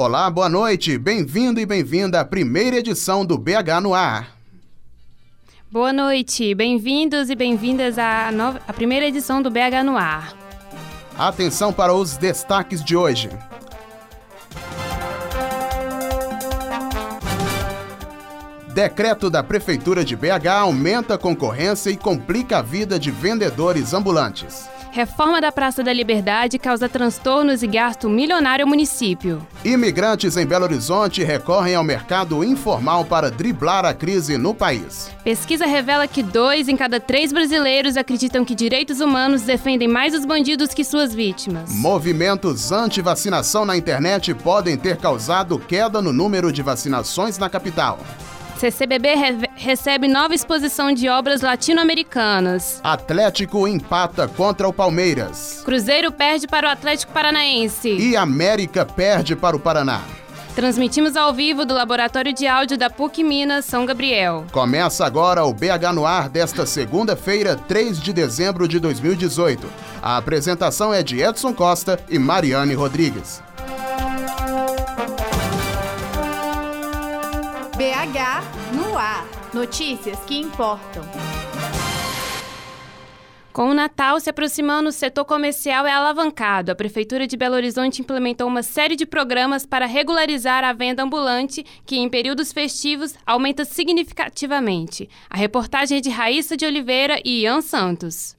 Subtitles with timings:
[0.00, 0.96] Olá, boa noite.
[0.96, 4.28] Bem-vindo e bem-vinda à primeira edição do BH no Ar.
[5.72, 6.54] Boa noite.
[6.54, 8.60] Bem-vindos e bem-vindas à, nova...
[8.68, 10.36] à primeira edição do BH no Ar.
[11.18, 13.28] Atenção para os destaques de hoje.
[18.72, 24.68] Decreto da Prefeitura de BH aumenta a concorrência e complica a vida de vendedores ambulantes.
[24.90, 29.46] Reforma da Praça da Liberdade causa transtornos e gasto milionário ao município.
[29.64, 35.10] Imigrantes em Belo Horizonte recorrem ao mercado informal para driblar a crise no país.
[35.22, 40.24] Pesquisa revela que dois em cada três brasileiros acreditam que direitos humanos defendem mais os
[40.24, 41.70] bandidos que suas vítimas.
[41.70, 47.98] Movimentos anti-vacinação na internet podem ter causado queda no número de vacinações na capital.
[48.58, 52.80] CCBB re recebe nova exposição de obras latino-americanas.
[52.82, 55.62] Atlético empata contra o Palmeiras.
[55.64, 57.88] Cruzeiro perde para o Atlético Paranaense.
[57.88, 60.02] E América perde para o Paraná.
[60.56, 64.44] Transmitimos ao vivo do Laboratório de Áudio da PUC Minas São Gabriel.
[64.50, 69.68] Começa agora o BH no ar desta segunda-feira, 3 de dezembro de 2018.
[70.02, 73.40] A apresentação é de Edson Costa e Mariane Rodrigues.
[78.08, 79.28] BH no ar.
[79.52, 81.04] Notícias que importam.
[83.52, 86.70] Com o Natal se aproximando, o setor comercial é alavancado.
[86.70, 91.64] A Prefeitura de Belo Horizonte implementou uma série de programas para regularizar a venda ambulante,
[91.84, 95.08] que em períodos festivos aumenta significativamente.
[95.28, 98.36] A reportagem é de Raíssa de Oliveira e Ian Santos.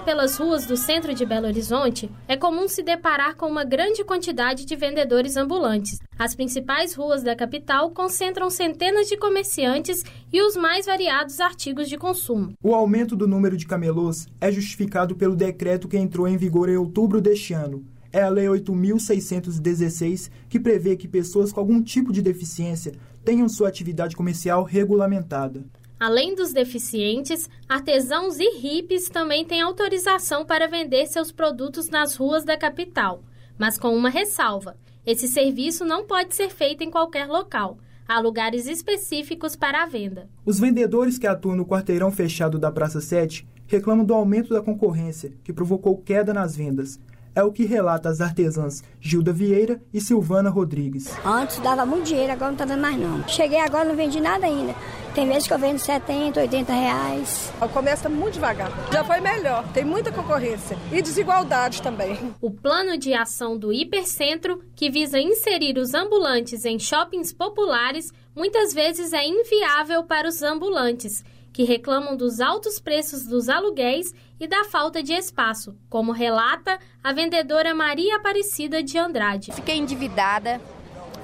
[0.00, 4.64] Pelas ruas do centro de Belo Horizonte, é comum se deparar com uma grande quantidade
[4.64, 5.98] de vendedores ambulantes.
[6.18, 11.96] As principais ruas da capital concentram centenas de comerciantes e os mais variados artigos de
[11.96, 12.52] consumo.
[12.62, 16.76] O aumento do número de camelôs é justificado pelo decreto que entrou em vigor em
[16.76, 17.84] outubro deste ano.
[18.12, 22.92] É a Lei 8.616 que prevê que pessoas com algum tipo de deficiência
[23.24, 25.64] tenham sua atividade comercial regulamentada.
[26.00, 32.42] Além dos deficientes, artesãos e hippies também têm autorização para vender seus produtos nas ruas
[32.42, 33.22] da capital,
[33.58, 37.76] mas com uma ressalva: esse serviço não pode ser feito em qualquer local.
[38.08, 40.26] Há lugares específicos para a venda.
[40.44, 45.32] Os vendedores que atuam no quarteirão fechado da Praça 7 reclamam do aumento da concorrência,
[45.44, 46.98] que provocou queda nas vendas.
[47.34, 51.14] É o que relata as artesãs Gilda Vieira e Silvana Rodrigues.
[51.24, 53.28] Antes dava muito dinheiro, agora não está dando mais não.
[53.28, 54.74] Cheguei agora não vendi nada ainda.
[55.14, 57.52] Tem vezes que eu vendo 70, 80 reais.
[57.92, 58.70] Está muito devagar.
[58.92, 59.66] Já foi melhor.
[59.72, 62.16] Tem muita concorrência e desigualdade também.
[62.40, 68.72] O plano de ação do Hipercentro, que visa inserir os ambulantes em shoppings populares, muitas
[68.72, 74.64] vezes é inviável para os ambulantes que reclamam dos altos preços dos aluguéis e da
[74.64, 79.52] falta de espaço, como relata a vendedora Maria Aparecida de Andrade.
[79.52, 80.60] Fiquei endividada,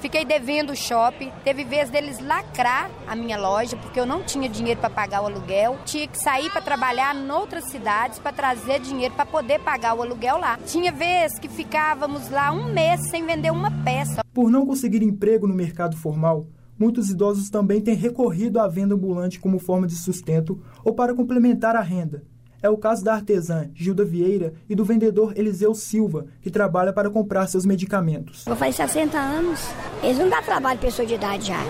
[0.06, 4.48] fiquei devendo o shopping, teve vez deles lacrar a minha loja porque eu não tinha
[4.48, 8.78] dinheiro para pagar o aluguel, tinha que sair para trabalhar em outras cidades para trazer
[8.78, 10.60] dinheiro para poder pagar o aluguel lá.
[10.64, 14.22] Tinha vez que ficávamos lá um mês sem vender uma peça.
[14.32, 16.46] Por não conseguir emprego no mercado formal,
[16.78, 21.74] muitos idosos também têm recorrido à venda ambulante como forma de sustento ou para complementar
[21.74, 22.22] a renda.
[22.62, 27.10] É o caso da artesã Gilda Vieira e do vendedor Eliseu Silva, que trabalha para
[27.10, 28.46] comprar seus medicamentos.
[28.46, 29.60] Eu faz 60 anos.
[30.02, 31.62] Eles não dão trabalho pessoa de idade já.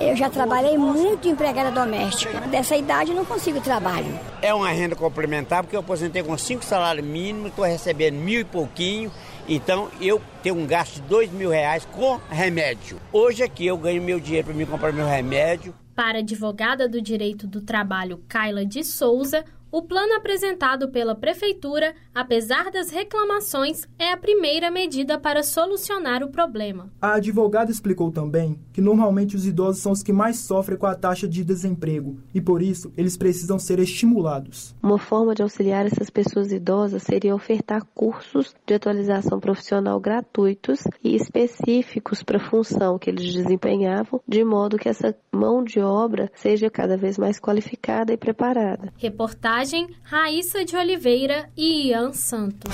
[0.00, 2.40] Eu já trabalhei muito empregada doméstica.
[2.42, 4.18] Dessa idade eu não consigo trabalho.
[4.42, 8.44] É uma renda complementar porque eu aposentei com cinco salários mínimos, estou recebendo mil e
[8.44, 9.10] pouquinho.
[9.48, 12.98] Então eu tenho um gasto de dois mil reais com remédio.
[13.12, 15.74] Hoje aqui eu ganho meu dinheiro para me comprar meu remédio.
[15.94, 19.44] Para a advogada do direito do trabalho Kaila de Souza,
[19.74, 26.28] o plano apresentado pela Prefeitura, apesar das reclamações, é a primeira medida para solucionar o
[26.28, 26.92] problema.
[27.02, 30.94] A advogada explicou também que normalmente os idosos são os que mais sofrem com a
[30.94, 34.76] taxa de desemprego e, por isso, eles precisam ser estimulados.
[34.80, 41.16] Uma forma de auxiliar essas pessoas idosas seria ofertar cursos de atualização profissional gratuitos e
[41.16, 46.70] específicos para a função que eles desempenhavam, de modo que essa mão de obra seja
[46.70, 48.92] cada vez mais qualificada e preparada.
[48.96, 52.70] Reportagem Reportagem Raíssa de Oliveira e Ian Santos.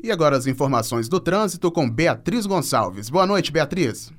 [0.00, 3.10] E agora as informações do trânsito com Beatriz Gonçalves.
[3.10, 4.12] Boa noite, Beatriz.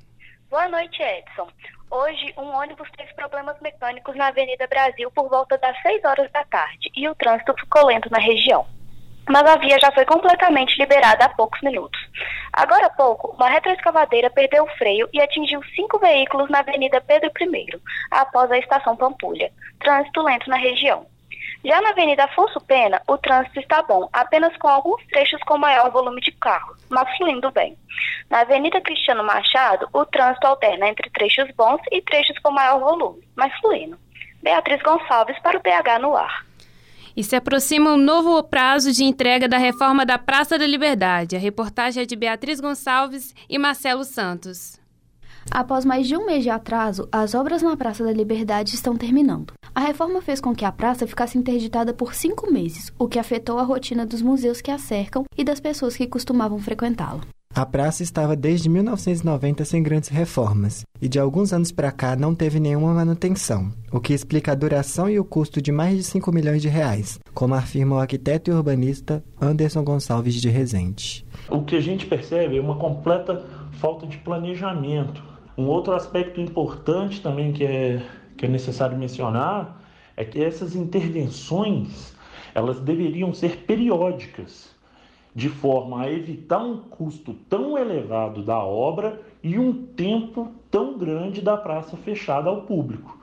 [0.50, 1.48] Boa noite, Edson.
[1.90, 6.44] Hoje, um ônibus teve problemas mecânicos na Avenida Brasil por volta das 6 horas da
[6.44, 8.66] tarde e o trânsito ficou lento na região
[9.28, 12.00] mas a via já foi completamente liberada há poucos minutos.
[12.52, 17.30] Agora há pouco, uma retroescavadeira perdeu o freio e atingiu cinco veículos na Avenida Pedro
[17.40, 19.50] I, após a estação Pampulha.
[19.80, 21.06] Trânsito lento na região.
[21.64, 25.90] Já na Avenida Afonso Pena, o trânsito está bom, apenas com alguns trechos com maior
[25.90, 27.76] volume de carros, mas fluindo bem.
[28.28, 33.22] Na Avenida Cristiano Machado, o trânsito alterna entre trechos bons e trechos com maior volume,
[33.36, 33.96] mas fluindo.
[34.42, 36.44] Beatriz Gonçalves para o BH no ar.
[37.16, 41.36] E se aproxima um novo prazo de entrega da reforma da Praça da Liberdade.
[41.36, 44.81] A reportagem é de Beatriz Gonçalves e Marcelo Santos.
[45.50, 49.52] Após mais de um mês de atraso, as obras na Praça da Liberdade estão terminando.
[49.74, 53.58] A reforma fez com que a praça ficasse interditada por cinco meses, o que afetou
[53.58, 57.22] a rotina dos museus que a cercam e das pessoas que costumavam frequentá-la.
[57.54, 62.34] A praça estava desde 1990 sem grandes reformas e de alguns anos para cá não
[62.34, 66.32] teve nenhuma manutenção, o que explica a duração e o custo de mais de 5
[66.32, 71.26] milhões de reais, como afirma o arquiteto e urbanista Anderson Gonçalves de Rezende.
[71.50, 75.31] O que a gente percebe é uma completa falta de planejamento.
[75.56, 78.02] Um outro aspecto importante também que é,
[78.36, 79.82] que é necessário mencionar
[80.16, 82.16] é que essas intervenções
[82.54, 84.74] elas deveriam ser periódicas
[85.34, 91.40] de forma a evitar um custo tão elevado da obra e um tempo tão grande
[91.40, 93.21] da praça fechada ao público.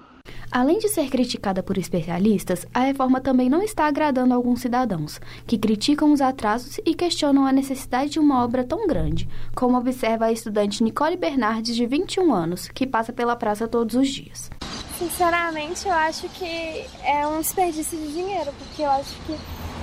[0.51, 5.57] Além de ser criticada por especialistas, a reforma também não está agradando alguns cidadãos, que
[5.57, 10.31] criticam os atrasos e questionam a necessidade de uma obra tão grande, como observa a
[10.31, 14.49] estudante Nicole Bernardes, de 21 anos, que passa pela praça todos os dias.
[14.97, 19.37] Sinceramente, eu acho que é um desperdício de dinheiro, porque eu acho que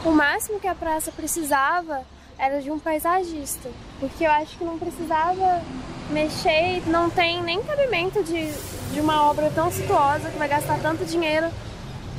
[0.05, 2.05] o máximo que a praça precisava
[2.39, 5.63] era de um paisagista, porque eu acho que não precisava
[6.11, 8.53] mexer não tem nem cabimento de,
[8.93, 11.51] de uma obra tão situosa que vai gastar tanto dinheiro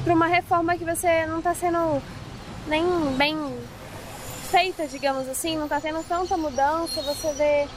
[0.03, 2.01] para uma reforma que você não está sendo
[2.67, 2.83] nem
[3.17, 3.37] bem
[4.49, 7.01] feita, digamos assim, não está tendo tanta mudança.
[7.01, 7.67] Você vê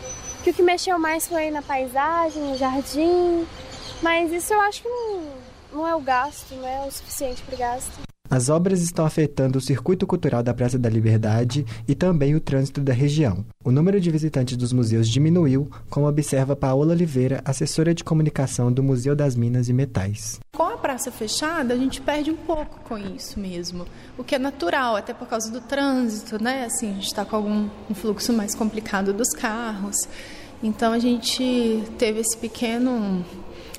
[0.43, 3.47] que o que mexeu mais foi na paisagem, no jardim,
[4.03, 5.25] mas isso eu acho que não,
[5.73, 8.10] não é o gasto, não é o suficiente para o gasto.
[8.31, 12.81] As obras estão afetando o circuito cultural da Praça da Liberdade e também o trânsito
[12.81, 13.45] da região.
[13.65, 18.85] O número de visitantes dos museus diminuiu, como observa Paola Oliveira, assessora de comunicação do
[18.85, 20.39] Museu das Minas e Metais.
[20.55, 23.85] Com a praça fechada, a gente perde um pouco com isso mesmo,
[24.17, 26.67] o que é natural, até por causa do trânsito, né?
[26.67, 29.97] Assim, a gente está com algum um fluxo mais complicado dos carros.
[30.63, 33.25] Então a gente teve esse pequeno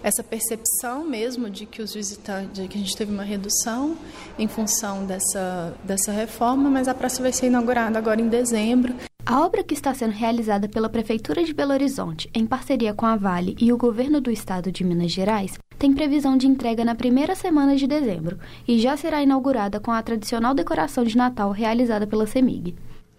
[0.03, 3.98] essa percepção mesmo de que os visitantes, que a gente teve uma redução
[4.38, 8.95] em função dessa, dessa reforma, mas a praça vai ser inaugurada agora em dezembro.
[9.24, 13.15] A obra que está sendo realizada pela Prefeitura de Belo Horizonte, em parceria com a
[13.15, 17.36] Vale e o governo do estado de Minas Gerais, tem previsão de entrega na primeira
[17.36, 22.25] semana de dezembro e já será inaugurada com a tradicional decoração de Natal realizada pela
[22.25, 22.75] CEMIG.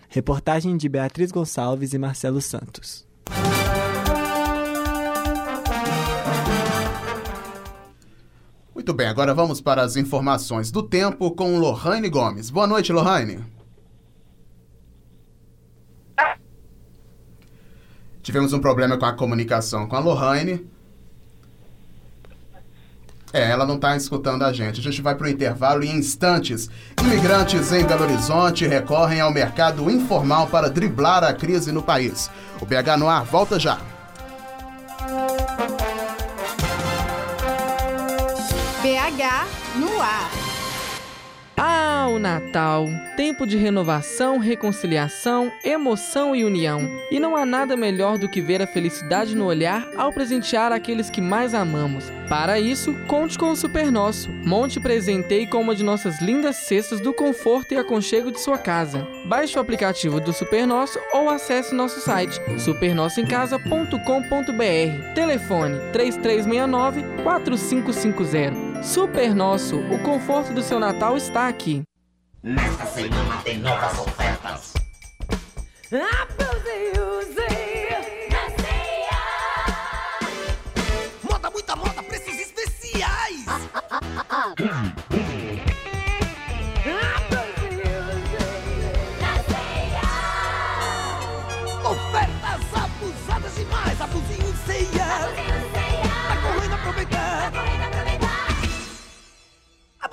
[0.09, 3.07] Reportagem de Beatriz Gonçalves e Marcelo Santos.
[8.83, 12.51] Muito bem, agora vamos para as informações do tempo com Lohane Gomes.
[12.51, 13.39] Boa noite, Lohane.
[18.21, 20.69] Tivemos um problema com a comunicação com a Lohane.
[23.33, 24.81] É, ela não está escutando a gente.
[24.81, 26.69] A gente vai para o intervalo em instantes.
[27.01, 32.29] Imigrantes em Belo Horizonte recorrem ao mercado informal para driblar a crise no país.
[32.61, 33.79] O BH no ar volta já.
[38.83, 40.29] BH no ar.
[41.57, 42.89] Ah, o Natal!
[43.17, 46.91] Tempo de renovação, reconciliação, emoção e união.
[47.09, 51.09] E não há nada melhor do que ver a felicidade no olhar ao presentear aqueles
[51.09, 52.11] que mais amamos.
[52.29, 54.29] Para isso, conte com o Super Nosso.
[54.29, 59.07] Monte presenteie com uma de nossas lindas cestas do conforto e aconchego de sua casa.
[59.27, 65.15] Baixe o aplicativo do Super Nosso ou acesse nosso site supernossoemcasa.com.br.
[65.15, 68.72] Telefone 3369 4550.
[68.83, 71.83] Super Nosso, o conforto do seu Natal está aqui.
[72.43, 74.75] Nesta semana tem novas ofertas.
[81.23, 83.47] Moda, muita moda, preços especiais.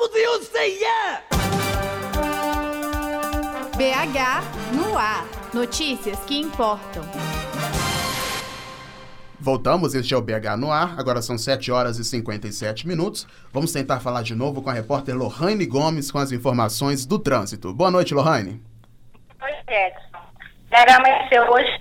[0.10, 1.22] Abusinho ceia.
[3.78, 5.26] BH no ar.
[5.54, 7.04] Notícias que importam.
[9.40, 13.28] Voltamos, este é o BH no ar, agora são 7 horas e 57 minutos.
[13.54, 17.74] Vamos tentar falar de novo com a repórter Lohane Gomes com as informações do trânsito.
[17.74, 18.62] Boa noite, Lohane.
[19.42, 20.20] Oi, Edson.
[21.52, 21.80] Hoje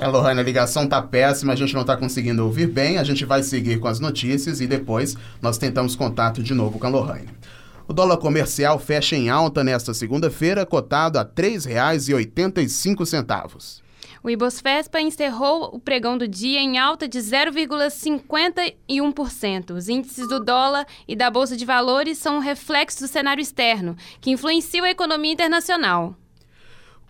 [0.00, 2.98] É, Lohane, a ligação tá péssima, a gente não tá conseguindo ouvir bem.
[2.98, 6.86] A gente vai seguir com as notícias e depois nós tentamos contato de novo com
[6.86, 7.30] a Lohane.
[7.88, 13.82] O dólar comercial fecha em alta nesta segunda-feira, cotado a R$ 3,85.
[14.22, 19.74] O Ibosfespa encerrou o pregão do dia em alta de 0,51%.
[19.74, 23.96] Os índices do dólar e da Bolsa de Valores são um reflexo do cenário externo,
[24.20, 26.14] que influencia a economia internacional.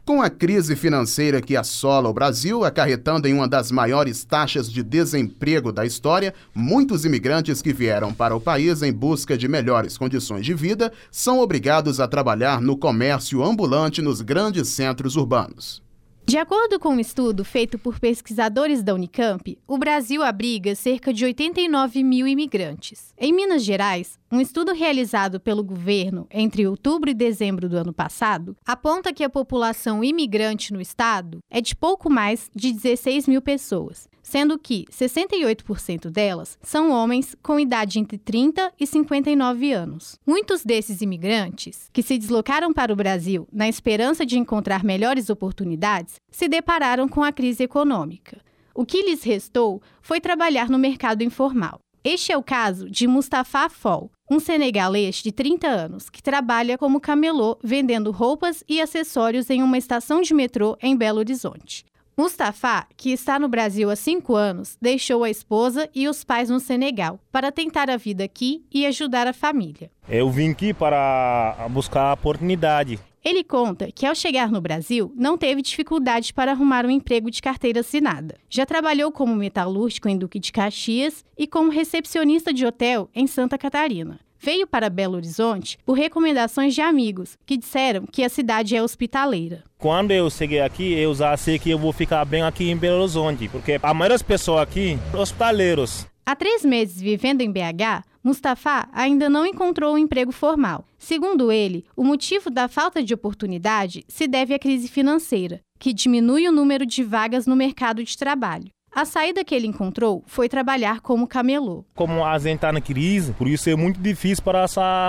[0.08, 4.82] Com a crise financeira que assola o Brasil, acarretando em uma das maiores taxas de
[4.82, 10.46] desemprego da história, muitos imigrantes que vieram para o país em busca de melhores condições
[10.46, 15.86] de vida são obrigados a trabalhar no comércio ambulante nos grandes centros urbanos.
[16.28, 21.24] De acordo com um estudo feito por pesquisadores da Unicamp, o Brasil abriga cerca de
[21.24, 23.14] 89 mil imigrantes.
[23.16, 28.54] Em Minas Gerais, um estudo realizado pelo governo entre outubro e dezembro do ano passado
[28.66, 34.06] aponta que a população imigrante no estado é de pouco mais de 16 mil pessoas,
[34.28, 40.18] sendo que 68% delas são homens com idade entre 30 e 59 anos.
[40.26, 46.16] Muitos desses imigrantes, que se deslocaram para o Brasil na esperança de encontrar melhores oportunidades,
[46.30, 48.38] se depararam com a crise econômica.
[48.74, 51.80] O que lhes restou foi trabalhar no mercado informal.
[52.04, 57.00] Este é o caso de Mustafa Fall, um senegalês de 30 anos que trabalha como
[57.00, 61.86] camelô vendendo roupas e acessórios em uma estação de metrô em Belo Horizonte.
[62.18, 66.58] Mustafa, que está no Brasil há cinco anos, deixou a esposa e os pais no
[66.58, 69.88] Senegal para tentar a vida aqui e ajudar a família.
[70.08, 72.98] Eu vim aqui para buscar oportunidade.
[73.24, 77.40] Ele conta que ao chegar no Brasil não teve dificuldade para arrumar um emprego de
[77.40, 78.34] carteira assinada.
[78.50, 83.56] Já trabalhou como metalúrgico em Duque de Caxias e como recepcionista de hotel em Santa
[83.56, 88.82] Catarina veio para Belo Horizonte por recomendações de amigos que disseram que a cidade é
[88.82, 89.64] hospitaleira.
[89.78, 93.02] Quando eu cheguei aqui, eu já sei que eu vou ficar bem aqui em Belo
[93.02, 96.06] Horizonte, porque a maioria das pessoas aqui são hospitaleiros.
[96.24, 100.84] Há três meses vivendo em BH, Mustafa ainda não encontrou um emprego formal.
[100.98, 106.46] Segundo ele, o motivo da falta de oportunidade se deve à crise financeira, que diminui
[106.46, 108.70] o número de vagas no mercado de trabalho.
[108.90, 111.84] A saída que ele encontrou foi trabalhar como camelô.
[111.94, 114.66] Como a gente está na crise, por isso é muito difícil para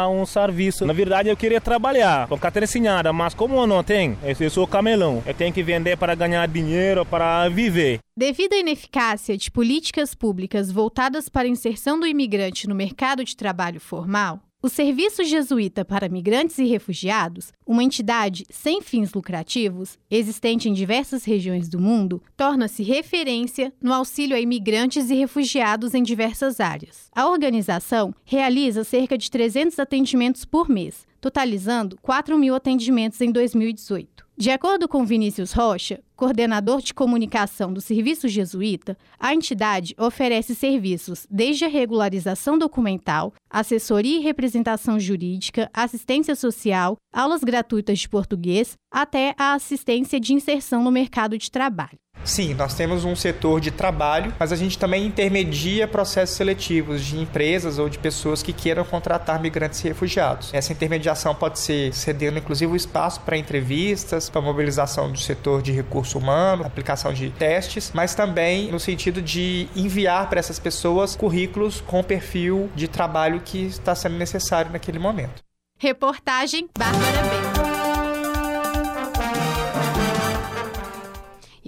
[0.10, 0.86] um serviço.
[0.86, 4.68] Na verdade, eu queria trabalhar com carteira assinada, mas como eu não tenho, eu sou
[4.68, 5.24] camelão.
[5.26, 8.00] Eu tenho que vender para ganhar dinheiro, para viver.
[8.16, 13.36] Devido à ineficácia de políticas públicas voltadas para a inserção do imigrante no mercado de
[13.36, 20.68] trabalho formal, o Serviço Jesuíta para Migrantes e Refugiados, uma entidade sem fins lucrativos, existente
[20.68, 26.60] em diversas regiões do mundo, torna-se referência no auxílio a imigrantes e refugiados em diversas
[26.60, 27.10] áreas.
[27.16, 34.29] A organização realiza cerca de 300 atendimentos por mês, totalizando 4 mil atendimentos em 2018.
[34.40, 41.28] De acordo com Vinícius Rocha, coordenador de comunicação do Serviço Jesuíta, a entidade oferece serviços
[41.30, 49.36] desde a regularização documental, assessoria e representação jurídica, assistência social, aulas gratuitas de português, até
[49.38, 52.00] a assistência de inserção no mercado de trabalho.
[52.24, 57.18] Sim, nós temos um setor de trabalho, mas a gente também intermedia processos seletivos de
[57.18, 60.54] empresas ou de pessoas que queiram contratar migrantes e refugiados.
[60.54, 65.72] Essa intermediação pode ser cedendo inclusive o espaço para entrevistas, para mobilização do setor de
[65.72, 71.82] recurso humano, aplicação de testes, mas também no sentido de enviar para essas pessoas currículos
[71.82, 75.42] com o perfil de trabalho que está sendo necessário naquele momento.
[75.78, 77.69] Reportagem Bárbara B.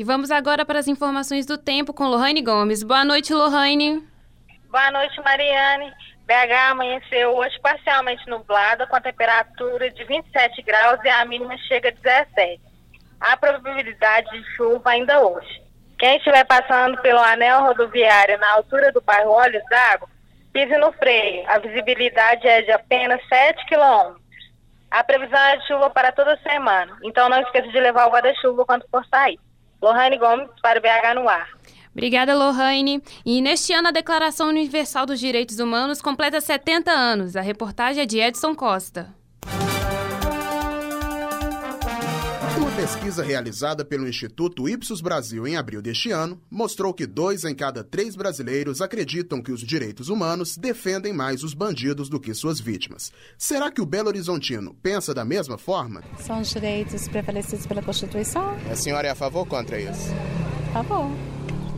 [0.02, 2.82] E vamos agora para as informações do tempo com Lohane Gomes.
[2.82, 4.04] Boa noite, Lohane.
[4.68, 5.94] Boa noite, Mariane.
[6.26, 11.90] BH amanheceu hoje parcialmente nublado, com a temperatura de 27 graus e a mínima chega
[11.90, 12.60] a 17.
[13.20, 15.62] Há probabilidade de chuva ainda hoje.
[16.00, 20.10] Quem estiver passando pelo anel rodoviário na altura do bairro Olhos d'Água,
[20.52, 21.48] pise no freio.
[21.48, 24.20] A visibilidade é de apenas 7 quilômetros.
[24.90, 28.66] A previsão é de chuva para toda semana, então não esqueça de levar o guarda-chuva
[28.66, 29.40] quando for sair.
[29.82, 31.50] Lohane Gomes, para o BH no ar.
[31.92, 33.04] Obrigada, Lohane.
[33.26, 37.36] E neste ano, a Declaração Universal dos Direitos Humanos completa 70 anos.
[37.36, 39.14] A reportagem é de Edson Costa.
[42.82, 47.84] Pesquisa realizada pelo Instituto Ipsos Brasil em abril deste ano mostrou que dois em cada
[47.84, 53.14] três brasileiros acreditam que os direitos humanos defendem mais os bandidos do que suas vítimas.
[53.38, 56.02] Será que o Belo Horizontino pensa da mesma forma?
[56.18, 58.58] São os direitos prevalecidos pela Constituição.
[58.68, 60.10] A senhora é a favor ou contra isso?
[60.74, 61.12] A favor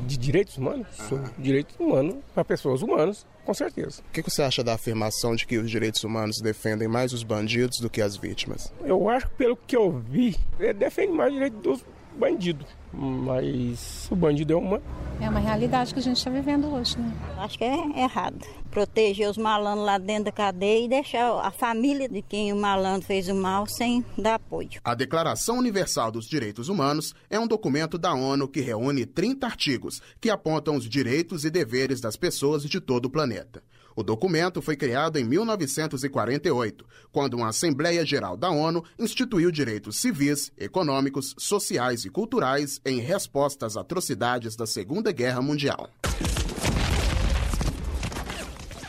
[0.03, 0.87] de direitos humanos?
[1.07, 4.01] Sou direitos humanos para pessoas humanas, com certeza.
[4.09, 7.79] O que você acha da afirmação de que os direitos humanos defendem mais os bandidos
[7.79, 8.73] do que as vítimas?
[8.83, 10.35] Eu acho que, pelo que eu vi,
[10.77, 11.85] defende mais o direito dos
[12.17, 12.65] bandido.
[12.93, 14.83] Mas o bandido é humano.
[15.19, 17.11] É uma realidade que a gente está vivendo hoje, né?
[17.37, 18.45] Acho que é errado.
[18.69, 23.07] Proteger os malandros lá dentro da cadeia e deixar a família de quem o malandro
[23.07, 24.81] fez o mal sem dar apoio.
[24.83, 30.01] A Declaração Universal dos Direitos Humanos é um documento da ONU que reúne 30 artigos
[30.19, 33.63] que apontam os direitos e deveres das pessoas de todo o planeta.
[33.95, 40.51] O documento foi criado em 1948, quando uma Assembleia Geral da ONU instituiu direitos civis,
[40.57, 45.89] econômicos, sociais e culturais em resposta às atrocidades da Segunda Guerra Mundial.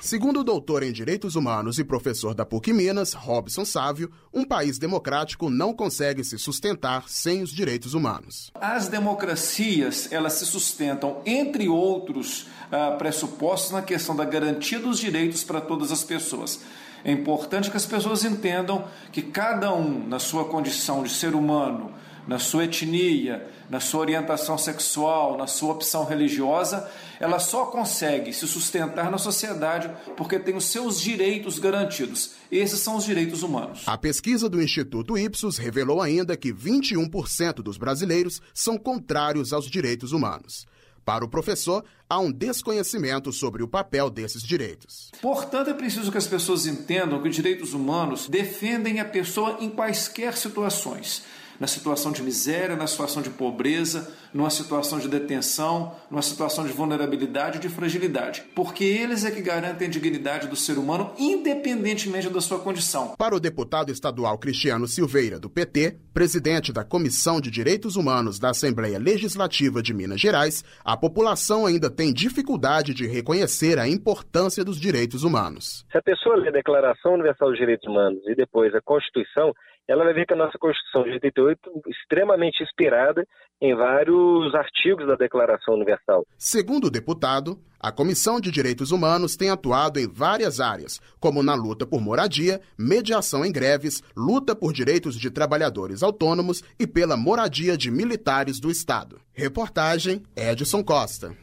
[0.05, 4.79] Segundo o doutor em Direitos Humanos e professor da PUC Minas, Robson Sávio, um país
[4.79, 8.51] democrático não consegue se sustentar sem os direitos humanos.
[8.55, 15.43] As democracias, elas se sustentam, entre outros uh, pressupostos, na questão da garantia dos direitos
[15.43, 16.61] para todas as pessoas.
[17.03, 21.91] É importante que as pessoas entendam que cada um, na sua condição de ser humano,
[22.27, 26.91] na sua etnia, na sua orientação sexual, na sua opção religiosa,
[27.21, 32.33] ela só consegue se sustentar na sociedade porque tem os seus direitos garantidos.
[32.51, 33.83] Esses são os direitos humanos.
[33.87, 40.13] A pesquisa do Instituto Ipsos revelou ainda que 21% dos brasileiros são contrários aos direitos
[40.13, 40.67] humanos.
[41.05, 45.11] Para o professor, há um desconhecimento sobre o papel desses direitos.
[45.21, 49.69] Portanto, é preciso que as pessoas entendam que os direitos humanos defendem a pessoa em
[49.69, 51.23] quaisquer situações
[51.59, 56.73] na situação de miséria, na situação de pobreza, numa situação de detenção, numa situação de
[56.73, 58.43] vulnerabilidade e de fragilidade.
[58.55, 63.15] Porque eles é que garantem a dignidade do ser humano, independentemente da sua condição.
[63.17, 68.51] Para o deputado estadual Cristiano Silveira, do PT, presidente da Comissão de Direitos Humanos da
[68.51, 74.81] Assembleia Legislativa de Minas Gerais, a população ainda tem dificuldade de reconhecer a importância dos
[74.81, 75.85] direitos humanos.
[75.91, 79.53] Se a pessoa lê a Declaração Universal dos Direitos Humanos e depois a Constituição,
[79.89, 83.27] ela vai ver que a nossa Constituição de 88 é extremamente inspirada
[83.61, 86.27] em vários artigos da Declaração Universal.
[86.37, 91.55] Segundo o deputado, a Comissão de Direitos Humanos tem atuado em várias áreas, como na
[91.55, 97.77] luta por moradia, mediação em greves, luta por direitos de trabalhadores autônomos e pela moradia
[97.77, 99.21] de militares do Estado.
[99.33, 101.37] Reportagem Edson Costa.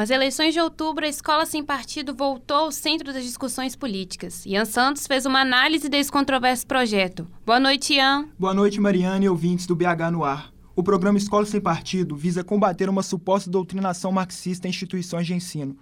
[0.00, 4.46] Com as eleições de outubro, a Escola Sem Partido voltou ao centro das discussões políticas.
[4.46, 7.28] Ian Santos fez uma análise desse controverso projeto.
[7.44, 8.26] Boa noite, Ian.
[8.38, 10.54] Boa noite, Mariana e ouvintes do BH no ar.
[10.74, 15.76] O programa Escola Sem Partido visa combater uma suposta doutrinação marxista em instituições de ensino.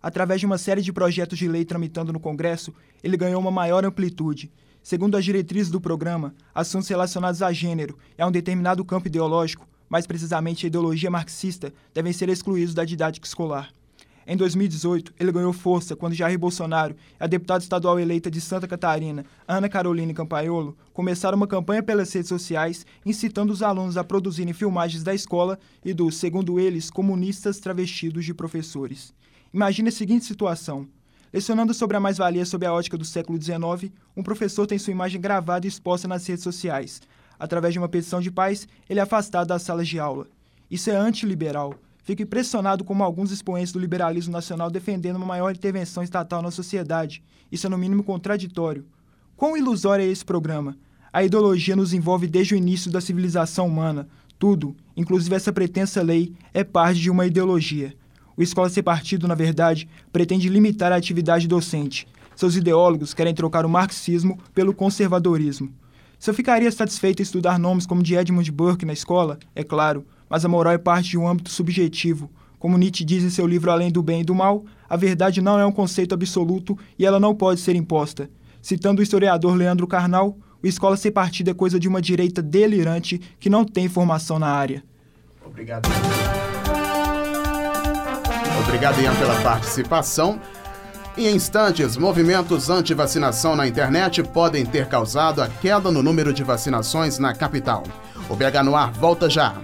[0.00, 3.84] Através de uma série de projetos de lei tramitando no Congresso, ele ganhou uma maior
[3.84, 4.48] amplitude.
[4.80, 9.66] Segundo as diretrizes do programa, assuntos relacionados a gênero e a um determinado campo ideológico
[9.88, 13.70] mais precisamente a ideologia marxista, devem ser excluídos da didática escolar.
[14.28, 18.66] Em 2018, ele ganhou força quando Jair Bolsonaro e a deputada estadual eleita de Santa
[18.66, 24.52] Catarina, Ana Caroline Campaiolo, começaram uma campanha pelas redes sociais incitando os alunos a produzirem
[24.52, 29.14] filmagens da escola e dos, segundo eles, comunistas travestidos de professores.
[29.54, 30.88] Imagine a seguinte situação.
[31.32, 35.20] Lecionando sobre a mais-valia sob a ótica do século XIX, um professor tem sua imagem
[35.20, 37.00] gravada e exposta nas redes sociais,
[37.38, 40.26] através de uma petição de paz, ele é afastado das salas de aula.
[40.70, 41.74] Isso é antiliberal.
[42.02, 47.22] Fico impressionado como alguns expoentes do liberalismo nacional defendendo uma maior intervenção estatal na sociedade.
[47.50, 48.84] Isso é, no mínimo, contraditório.
[49.36, 50.76] Quão ilusório é esse programa?
[51.12, 54.08] A ideologia nos envolve desde o início da civilização humana.
[54.38, 57.94] Tudo, inclusive essa pretensa lei, é parte de uma ideologia.
[58.36, 62.06] O Escola Ser Partido, na verdade, pretende limitar a atividade docente.
[62.34, 65.72] Seus ideólogos querem trocar o marxismo pelo conservadorismo.
[66.18, 70.04] Se eu ficaria satisfeito em estudar nomes como de Edmund Burke na escola, é claro,
[70.28, 72.30] mas a moral é parte de um âmbito subjetivo.
[72.58, 75.58] Como Nietzsche diz em seu livro Além do Bem e do Mal, a verdade não
[75.58, 78.30] é um conceito absoluto e ela não pode ser imposta.
[78.62, 83.20] Citando o historiador Leandro Carnal, o escola ser partido é coisa de uma direita delirante
[83.38, 84.82] que não tem formação na área.
[85.44, 85.88] Obrigado.
[88.66, 90.40] Obrigado, Ian, pela participação.
[91.18, 97.18] Em instantes, movimentos anti-vacinação na internet podem ter causado a queda no número de vacinações
[97.18, 97.84] na capital.
[98.28, 99.54] O BH no ar volta já.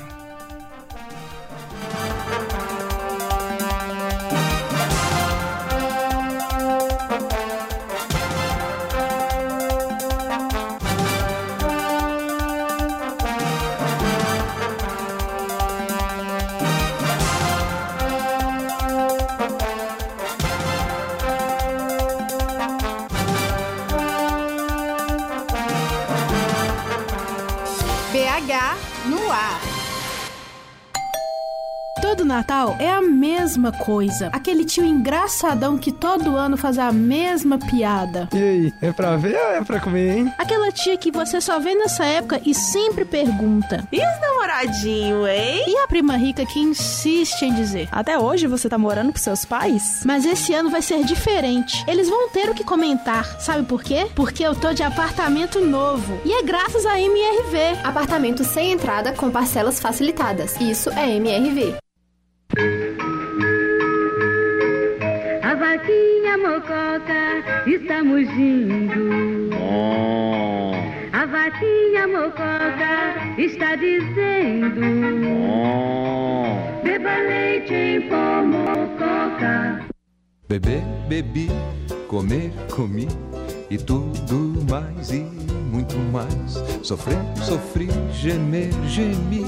[32.33, 34.31] Natal é a mesma coisa.
[34.33, 38.27] Aquele tio engraçadão que todo ano faz a mesma piada.
[38.33, 40.33] E aí, é pra ver ou é pra comer, hein?
[40.39, 43.87] Aquela tia que você só vê nessa época e sempre pergunta.
[43.93, 45.65] E os namoradinhos, hein?
[45.67, 47.87] E a prima rica que insiste em dizer.
[47.93, 50.03] Até hoje você tá morando com seus pais?
[50.07, 51.85] Mas esse ano vai ser diferente.
[51.87, 53.39] Eles vão ter o que comentar.
[53.43, 54.07] Sabe por quê?
[54.15, 56.19] Porque eu tô de apartamento novo.
[56.25, 57.81] E é graças a MRV.
[57.85, 60.59] Apartamento sem entrada com parcelas facilitadas.
[60.59, 61.82] Isso é MRV.
[65.53, 69.51] A vaquinha mococa está mugindo.
[71.13, 74.81] A vaquinha mococa está dizendo:
[76.83, 79.85] Beba leite em pó, mococa.
[80.49, 81.51] Beber, bebi,
[82.09, 83.09] comer, comi
[83.69, 85.21] e tudo mais e
[85.71, 86.65] muito mais.
[86.83, 89.45] Sofrer, sofri, gemer, gemi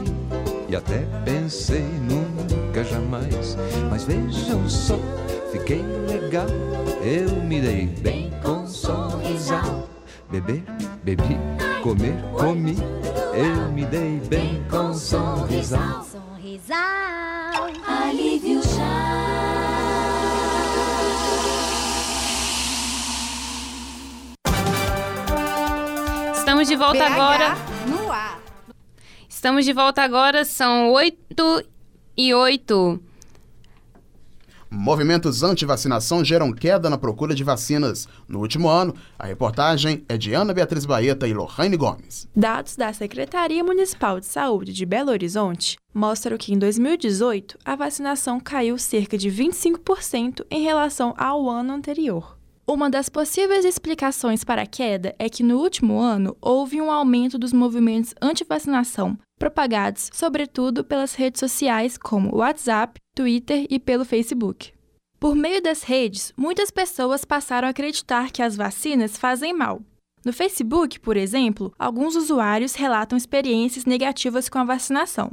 [0.68, 3.56] e até pensei nunca jamais.
[3.90, 4.98] Mas vejam só,
[5.58, 6.48] fiquei legal,
[7.00, 9.88] eu me dei bem com um sorrisal.
[10.28, 10.64] Beber,
[11.04, 11.38] bebi,
[11.80, 12.76] comer, comi,
[13.32, 16.04] eu me dei bem com um sorrisal.
[16.04, 19.14] Sorrisal, alívio já.
[26.34, 27.56] Estamos de volta BH agora.
[27.86, 28.40] No ar.
[29.28, 31.64] Estamos de volta agora, são 8
[32.16, 33.13] e 8.
[34.76, 38.08] Movimentos anti-vacinação geram queda na procura de vacinas.
[38.26, 42.28] No último ano, a reportagem é de Ana Beatriz Baeta e Lohane Gomes.
[42.34, 48.40] Dados da Secretaria Municipal de Saúde de Belo Horizonte mostram que em 2018 a vacinação
[48.40, 52.36] caiu cerca de 25% em relação ao ano anterior.
[52.66, 57.38] Uma das possíveis explicações para a queda é que no último ano houve um aumento
[57.38, 64.72] dos movimentos anti-vacinação, propagados sobretudo pelas redes sociais como WhatsApp, Twitter e pelo Facebook.
[65.18, 69.80] Por meio das redes, muitas pessoas passaram a acreditar que as vacinas fazem mal.
[70.24, 75.30] No Facebook, por exemplo, alguns usuários relatam experiências negativas com a vacinação.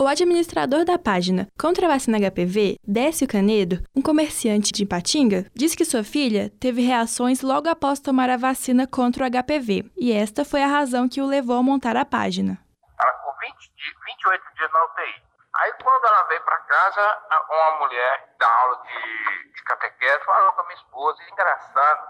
[0.00, 5.76] O administrador da página Contra a Vacina HPV, Décio Canedo, um comerciante de Ipatinga, diz
[5.76, 10.44] que sua filha teve reações logo após tomar a vacina contra o HPV, e esta
[10.44, 12.58] foi a razão que o levou a montar a página.
[13.44, 15.24] Ela ficou 20, di- 28 dias na UTI.
[15.56, 20.60] Aí quando ela veio para casa, uma mulher da aula de, de catequese falou com
[20.62, 22.08] a minha esposa, engraçado,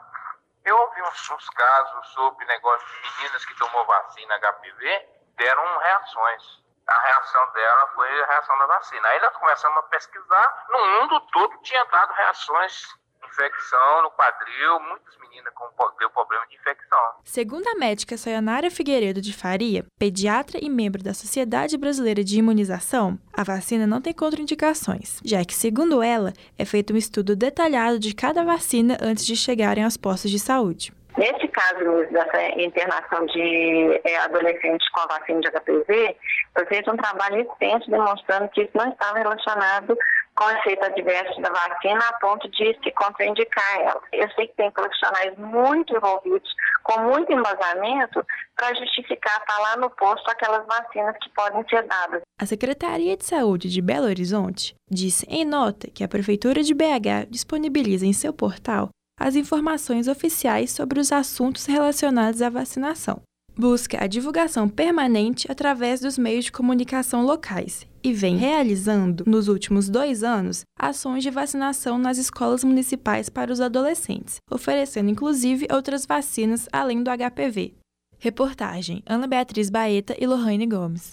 [0.64, 6.64] eu ouvi uns, uns casos sobre negócio de meninas que tomou vacina HPV, deram reações.
[6.86, 9.08] A reação dela foi a reação da vacina.
[9.08, 12.86] Aí nós começamos a pesquisar, no mundo todo tinha dado reações,
[13.34, 15.64] infecção no quadril, muitas meninas com
[15.98, 16.98] deu problema de infecção.
[17.24, 23.18] Segundo a médica Sayonara Figueiredo de Faria, pediatra e membro da Sociedade Brasileira de Imunização,
[23.32, 28.14] a vacina não tem contraindicações, já que, segundo ela, é feito um estudo detalhado de
[28.14, 30.92] cada vacina antes de chegarem aos postos de saúde.
[31.16, 36.16] Nesse caso dessa internação de é, adolescentes com a vacina de HPV,
[36.52, 39.96] foi feito um trabalho extenso demonstrando que isso não estava relacionado
[40.36, 44.02] com efeito adverso da vacina a ponto de se contraindicar ela.
[44.12, 46.50] Eu sei que tem profissionais muito envolvidos,
[46.82, 48.24] com muito embasamento,
[48.56, 52.22] para justificar estar lá no posto aquelas vacinas que podem ser dadas.
[52.40, 57.30] A Secretaria de Saúde de Belo Horizonte disse em nota que a Prefeitura de BH
[57.30, 63.22] disponibiliza em seu portal as informações oficiais sobre os assuntos relacionados à vacinação.
[63.56, 69.88] Busca a divulgação permanente através dos meios de comunicação locais e vem realizando, nos últimos
[69.88, 76.68] dois anos, ações de vacinação nas escolas municipais para os adolescentes, oferecendo inclusive outras vacinas
[76.72, 77.74] além do HPV.
[78.18, 81.12] Reportagem: Ana Beatriz Baeta e Lohane Gomes.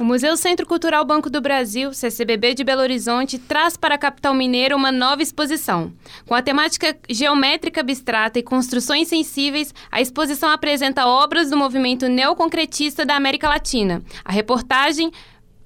[0.00, 4.32] O Museu Centro Cultural Banco do Brasil, CCBB de Belo Horizonte, traz para a capital
[4.32, 5.92] mineira uma nova exposição.
[6.26, 13.04] Com a temática geométrica abstrata e construções sensíveis, a exposição apresenta obras do movimento neoconcretista
[13.04, 14.02] da América Latina.
[14.24, 15.12] A reportagem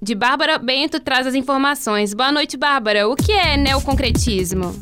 [0.03, 2.13] de Bárbara Bento traz as informações.
[2.13, 3.09] Boa noite, Bárbara.
[3.09, 4.75] O que é neoconcretismo?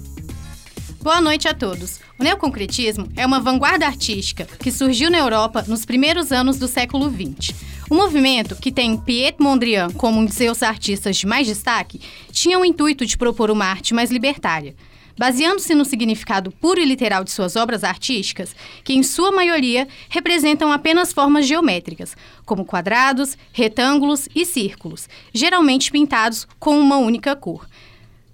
[1.02, 2.00] Boa noite a todos.
[2.18, 7.10] O neoconcretismo é uma vanguarda artística que surgiu na Europa nos primeiros anos do século
[7.10, 7.71] XX.
[7.92, 12.00] O movimento, que tem Piet Mondrian como um de seus artistas de mais destaque,
[12.30, 14.74] tinha o intuito de propor uma arte mais libertária.
[15.18, 20.72] Baseando-se no significado puro e literal de suas obras artísticas, que em sua maioria representam
[20.72, 27.68] apenas formas geométricas, como quadrados, retângulos e círculos, geralmente pintados com uma única cor,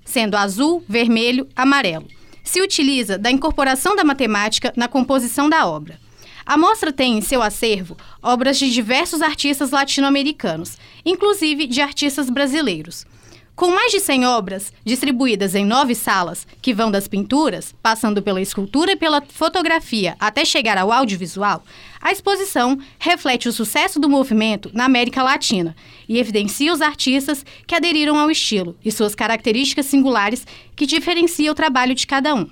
[0.04, 2.06] sendo azul, vermelho, amarelo
[2.44, 5.98] se utiliza da incorporação da matemática na composição da obra.
[6.48, 13.04] A mostra tem em seu acervo obras de diversos artistas latino-americanos, inclusive de artistas brasileiros.
[13.54, 18.40] Com mais de 100 obras, distribuídas em nove salas, que vão das pinturas, passando pela
[18.40, 21.62] escultura e pela fotografia até chegar ao audiovisual,
[22.00, 25.76] a exposição reflete o sucesso do movimento na América Latina
[26.08, 31.54] e evidencia os artistas que aderiram ao estilo e suas características singulares que diferenciam o
[31.54, 32.48] trabalho de cada um.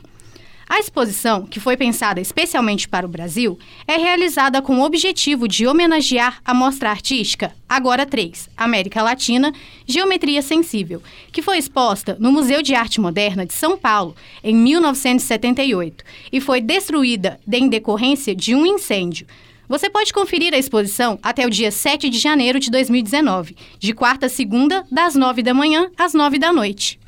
[0.68, 5.64] A exposição, que foi pensada especialmente para o Brasil, é realizada com o objetivo de
[5.64, 9.52] homenagear a mostra artística Agora 3, América Latina,
[9.86, 11.00] Geometria Sensível,
[11.30, 16.60] que foi exposta no Museu de Arte Moderna de São Paulo em 1978 e foi
[16.60, 19.26] destruída em decorrência de um incêndio.
[19.68, 24.26] Você pode conferir a exposição até o dia 7 de janeiro de 2019, de quarta
[24.26, 26.98] a segunda, das 9 da manhã às 9 da noite.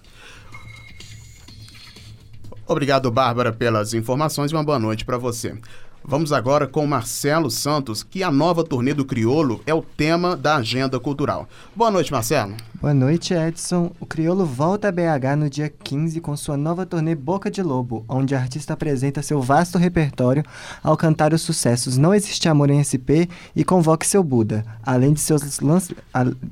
[2.68, 5.56] Obrigado, Bárbara, pelas informações e uma boa noite para você.
[6.04, 10.56] Vamos agora com Marcelo Santos, que a nova turnê do Criolo é o tema da
[10.56, 11.48] agenda cultural.
[11.74, 12.54] Boa noite, Marcelo.
[12.80, 13.90] Boa noite, Edson.
[13.98, 18.04] O Criolo volta a BH no dia 15 com sua nova turnê Boca de Lobo,
[18.08, 20.44] onde o artista apresenta seu vasto repertório
[20.80, 25.18] ao cantar os sucessos Não Existe Amor em SP e Convoque Seu Buda, além de
[25.18, 25.90] seus lanç...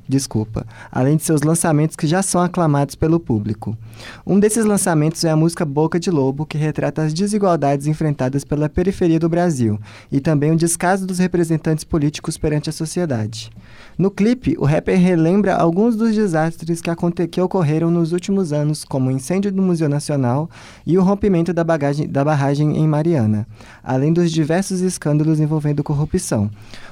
[0.05, 3.77] desculpa, além de seus lançamentos que já são aclamados pelo público.
[4.25, 8.67] Um desses lançamentos é a música Boca de Lobo, que retrata as desigualdades enfrentadas pela
[8.67, 9.79] periferia do Brasil
[10.11, 13.49] e também o descaso dos representantes políticos perante a sociedade.
[13.97, 19.09] No clipe, o rapper relembra alguns dos desastres que, que ocorreram nos últimos anos, como
[19.09, 20.49] o incêndio do Museu Nacional
[20.85, 23.47] e o rompimento da, bagagem, da barragem em Mariana,
[23.83, 26.49] além dos diversos escândalos envolvendo corrupção.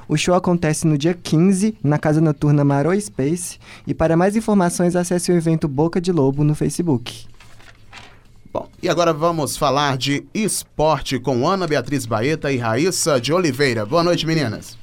[0.08, 4.96] O show acontece no dia 15, na Casa Noturna Maro Space, e para mais informações
[4.96, 7.26] acesse o evento Boca de Lobo no Facebook.
[8.52, 13.84] Bom, e agora vamos falar de esporte com Ana Beatriz Baeta e Raíssa de Oliveira.
[13.84, 14.78] Boa noite, meninas.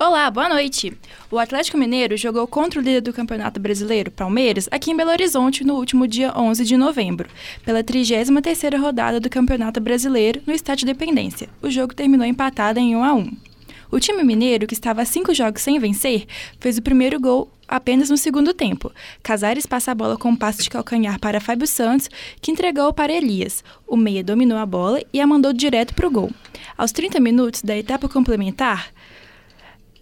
[0.00, 0.96] Olá, boa noite.
[1.28, 5.64] O Atlético Mineiro jogou contra o líder do Campeonato Brasileiro, Palmeiras, aqui em Belo Horizonte
[5.64, 7.28] no último dia 11 de novembro,
[7.64, 11.48] pela 33ª rodada do Campeonato Brasileiro no Estádio Dependência.
[11.60, 13.36] O jogo terminou empatado em 1 a 1.
[13.90, 16.26] O time mineiro, que estava cinco jogos sem vencer,
[16.60, 18.92] fez o primeiro gol apenas no segundo tempo.
[19.20, 22.08] Casares passa a bola com um passe de calcanhar para Fábio Santos,
[22.40, 23.64] que entregou para Elias.
[23.84, 26.30] O meia dominou a bola e a mandou direto para o gol.
[26.76, 28.92] Aos 30 minutos da etapa complementar,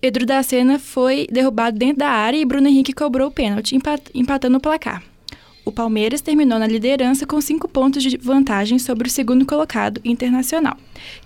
[0.07, 3.77] Pedro da Sena foi derrubado dentro da área e Bruno Henrique cobrou o pênalti,
[4.15, 5.03] empatando o placar.
[5.65, 10.77] O Palmeiras terminou na liderança com cinco pontos de vantagem sobre o segundo colocado, Internacional,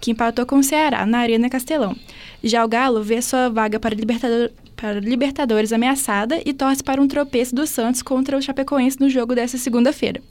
[0.00, 1.94] que empatou com o Ceará na Arena Castelão.
[2.42, 7.06] Já o Galo vê sua vaga para, Libertador, para Libertadores ameaçada e torce para um
[7.06, 10.22] tropeço do Santos contra o Chapecoense no jogo desta segunda-feira.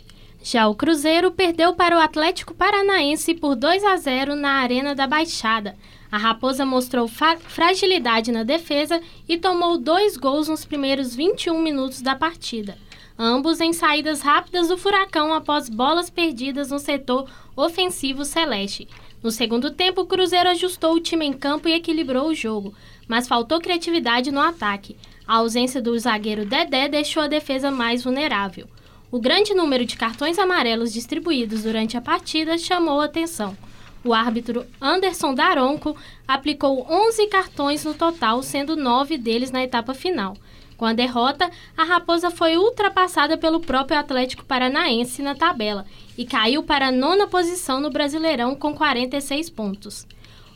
[0.42, 5.06] Já o Cruzeiro perdeu para o Atlético Paranaense por 2 a 0 na Arena da
[5.06, 5.76] Baixada.
[6.12, 12.16] A Raposa mostrou fragilidade na defesa e tomou dois gols nos primeiros 21 minutos da
[12.16, 12.78] partida,
[13.18, 18.88] ambos em saídas rápidas do Furacão após bolas perdidas no setor ofensivo celeste.
[19.22, 22.74] No segundo tempo, o Cruzeiro ajustou o time em campo e equilibrou o jogo,
[23.08, 24.98] mas faltou criatividade no ataque.
[25.28, 28.68] A ausência do zagueiro Dedé deixou a defesa mais vulnerável.
[29.12, 33.56] O grande número de cartões amarelos distribuídos durante a partida chamou a atenção.
[34.04, 35.96] O árbitro Anderson Daronco
[36.28, 40.38] aplicou 11 cartões no total, sendo nove deles na etapa final.
[40.78, 45.86] Com a derrota, a Raposa foi ultrapassada pelo próprio Atlético Paranaense na tabela
[46.18, 50.08] e caiu para a nona posição no Brasileirão com 46 pontos.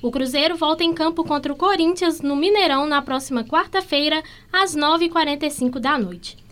[0.01, 5.79] O Cruzeiro volta em campo contra o Corinthians no Mineirão na próxima quarta-feira, às 9h45
[5.79, 6.42] da noite.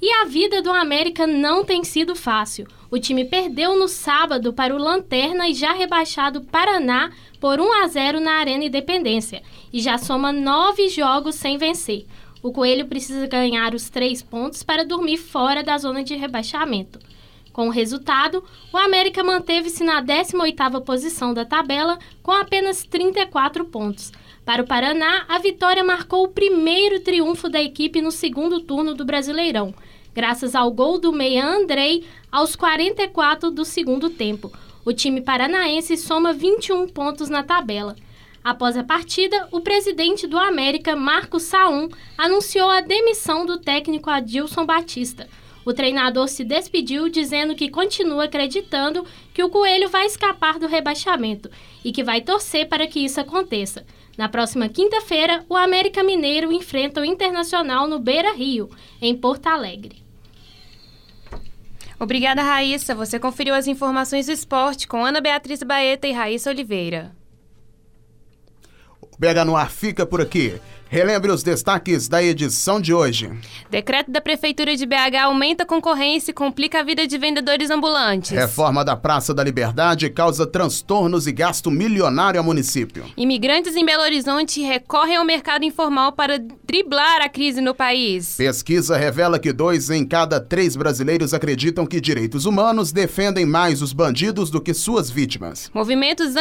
[0.00, 2.66] E a vida do América não tem sido fácil.
[2.90, 7.86] O time perdeu no sábado para o Lanterna e já rebaixado Paraná por 1 a
[7.88, 12.06] 0 na Arena Independência e já soma nove jogos sem vencer.
[12.42, 16.98] O Coelho precisa ganhar os três pontos para dormir fora da zona de rebaixamento.
[17.52, 24.12] Com o resultado, o América manteve-se na 18ª posição da tabela com apenas 34 pontos.
[24.46, 29.04] Para o Paraná, a vitória marcou o primeiro triunfo da equipe no segundo turno do
[29.04, 29.74] Brasileirão,
[30.14, 34.52] graças ao gol do meia Andrei aos 44 do segundo tempo.
[34.84, 37.96] O time paranaense soma 21 pontos na tabela.
[38.44, 44.64] Após a partida, o presidente do América, Marcos Saum, anunciou a demissão do técnico Adilson
[44.64, 45.28] Batista.
[45.64, 49.04] O treinador se despediu dizendo que continua acreditando
[49.34, 51.50] que o Coelho vai escapar do rebaixamento
[51.84, 53.84] e que vai torcer para que isso aconteça.
[54.16, 60.02] Na próxima quinta-feira, o América Mineiro enfrenta o Internacional no Beira Rio, em Porto Alegre.
[61.98, 62.94] Obrigada, Raíssa.
[62.94, 67.14] Você conferiu as informações do esporte com Ana Beatriz Baeta e Raíssa Oliveira.
[69.00, 70.60] O BH no ar fica por aqui.
[70.88, 73.30] Relembre os destaques da edição de hoje.
[73.68, 78.30] Decreto da Prefeitura de BH aumenta a concorrência e complica a vida de vendedores ambulantes.
[78.30, 83.04] Reforma da Praça da Liberdade causa transtornos e gasto milionário ao município.
[83.16, 88.36] Imigrantes em Belo Horizonte recorrem ao mercado informal para driblar a crise no país.
[88.36, 93.92] Pesquisa revela que dois em cada três brasileiros acreditam que direitos humanos defendem mais os
[93.92, 95.68] bandidos do que suas vítimas.
[95.74, 96.34] Movimentos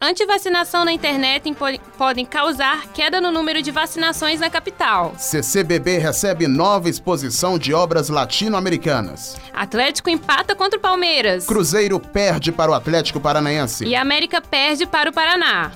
[0.00, 1.54] anti-vacinação na internet
[1.96, 5.14] podem causar queda no número de vacinações na capital.
[5.18, 9.36] CCBB recebe nova exposição de obras latino-americanas.
[9.52, 11.44] Atlético empata contra o Palmeiras.
[11.44, 13.84] Cruzeiro perde para o Atlético Paranaense.
[13.84, 15.72] E América perde para o Paraná.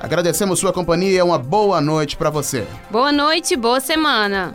[0.00, 2.64] Agradecemos sua companhia e uma boa noite para você.
[2.90, 4.54] Boa noite, boa semana.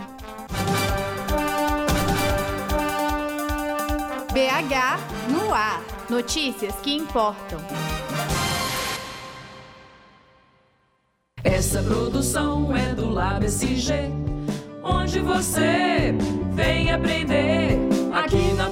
[4.32, 5.82] BH no ar.
[6.10, 7.60] Notícias que importam.
[11.44, 14.12] Essa produção é do LabSG,
[14.84, 16.14] onde você
[16.54, 17.80] vem aprender
[18.14, 18.70] aqui na